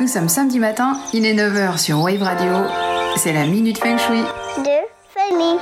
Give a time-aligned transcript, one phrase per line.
[0.00, 2.50] Nous sommes samedi matin, il est 9h sur Wave Radio.
[3.18, 4.22] C'est la Minute Feng Shui.
[4.56, 4.78] de
[5.10, 5.60] famille.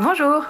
[0.00, 0.46] Bonjour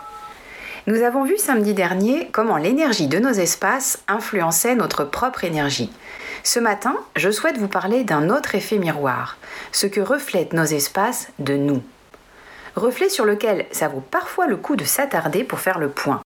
[0.87, 5.93] Nous avons vu samedi dernier comment l'énergie de nos espaces influençait notre propre énergie.
[6.43, 9.37] Ce matin, je souhaite vous parler d'un autre effet miroir,
[9.73, 11.83] ce que reflètent nos espaces de nous.
[12.79, 16.21] Reflet sur lequel ça vaut parfois le coup de s'attarder pour faire le point.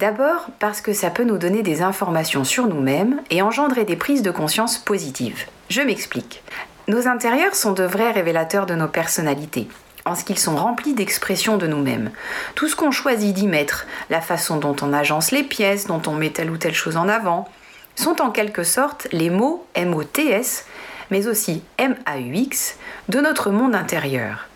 [0.00, 4.20] D'abord parce que ça peut nous donner des informations sur nous-mêmes et engendrer des prises
[4.20, 5.46] de conscience positives.
[5.70, 6.42] Je m'explique.
[6.88, 9.66] Nos intérieurs sont de vrais révélateurs de nos personnalités,
[10.04, 12.10] en ce qu'ils sont remplis d'expressions de nous-mêmes.
[12.54, 16.12] Tout ce qu'on choisit d'y mettre, la façon dont on agence les pièces, dont on
[16.12, 17.48] met telle ou telle chose en avant,
[17.94, 20.66] sont en quelque sorte les mots M-O-T-S,
[21.10, 22.76] mais aussi M-A-U-X,
[23.08, 24.48] de notre monde intérieur.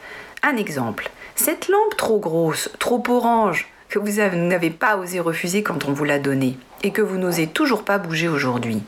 [0.42, 5.62] Un exemple, cette lampe trop grosse, trop orange, que vous avez- n'avez pas osé refuser
[5.62, 8.82] quand on vous l'a donnée, et que vous n'osez toujours pas bouger aujourd'hui,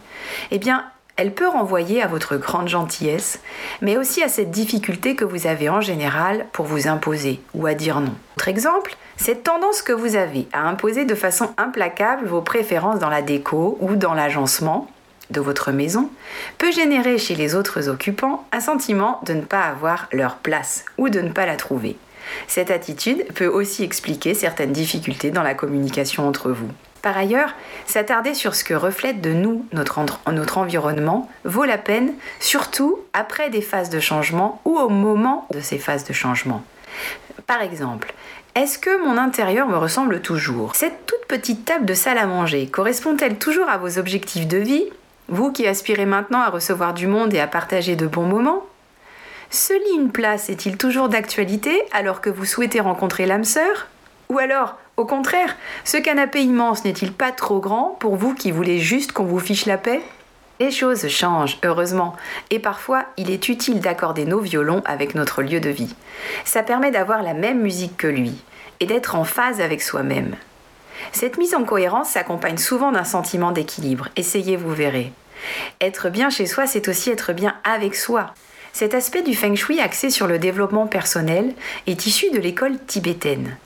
[0.51, 0.85] eh bien,
[1.17, 3.39] elle peut renvoyer à votre grande gentillesse,
[3.83, 7.75] mais aussi à cette difficulté que vous avez en général pour vous imposer ou à
[7.75, 8.15] dire non.
[8.37, 13.11] Autre exemple, cette tendance que vous avez à imposer de façon implacable vos préférences dans
[13.11, 14.89] la déco ou dans l'agencement
[15.31, 16.11] de votre maison
[16.59, 21.09] peut générer chez les autres occupants un sentiment de ne pas avoir leur place ou
[21.09, 21.97] de ne pas la trouver.
[22.47, 26.71] Cette attitude peut aussi expliquer certaines difficultés dans la communication entre vous.
[27.03, 27.51] Par ailleurs,
[27.85, 29.99] s'attarder sur ce que reflète de nous notre,
[30.57, 35.77] environnement vaut la peine, surtout après des phases de changement ou au moment de ces
[35.77, 36.65] phases de changement.
[37.47, 38.15] Par exemple,
[38.55, 40.75] est-ce que mon intérieur me ressemble toujours?
[40.75, 44.87] Cette toute petite table de salle à manger correspond-elle toujours à vos objectifs de vie?
[45.29, 48.63] Vous qui aspirez maintenant à recevoir du monde et à partager de bons moments
[49.51, 53.89] Ce lit une place est-il toujours d'actualité alors que vous souhaitez rencontrer l'âme sœur?
[54.29, 58.79] Ou alors, au contraire, ce canapé immense n'est-il pas trop grand pour vous qui voulez
[58.79, 60.03] juste qu'on vous fiche la paix?
[60.61, 62.15] Les choses changent, heureusement,
[62.51, 65.95] et parfois il est utile d'accorder nos violons avec notre lieu de vie.
[66.45, 68.35] Ça permet d'avoir la même musique que lui,
[68.79, 70.37] et d'être en phase avec soi-même.
[71.13, 75.13] Cette mise en cohérence s'accompagne souvent d'un sentiment d'équilibre, essayez, vous verrez.
[75.81, 78.35] Être bien chez soi, c'est aussi être bien avec soi.
[78.73, 81.55] Cet aspect du feng shui axé sur le développement personnel
[81.87, 83.57] est issu de l'école tibétaine.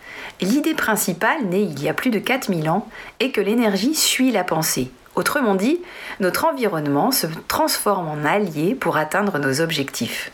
[0.40, 2.88] L'idée principale, née il y a plus de 4000 ans,
[3.18, 4.90] est que l'énergie suit la pensée.
[5.14, 5.80] Autrement dit,
[6.20, 10.30] notre environnement se transforme en allié pour atteindre nos objectifs.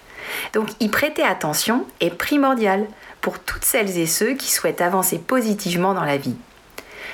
[0.52, 2.86] Donc y prêter attention est primordial
[3.20, 6.36] pour toutes celles et ceux qui souhaitent avancer positivement dans la vie.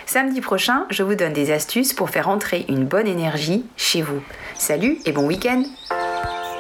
[0.06, 4.21] Samedi prochain, je vous donne des astuces pour faire entrer une bonne énergie chez vous.
[4.59, 5.62] Salut et bon week-end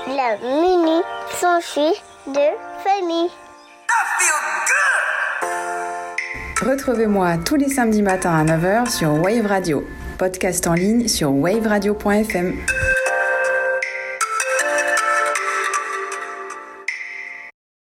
[0.08, 1.00] La mini
[1.40, 2.48] s'enfuit de
[2.84, 3.30] famille.
[6.62, 9.84] Retrouvez-moi tous les samedis matins à 9h sur Wave Radio.
[10.18, 12.54] Podcast en ligne sur waveradio.fm.